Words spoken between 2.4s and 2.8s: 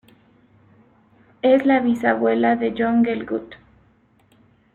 de